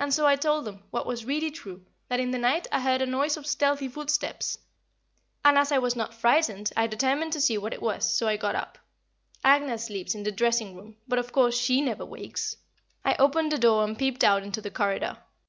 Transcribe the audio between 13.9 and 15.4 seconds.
peeped out into the corridor.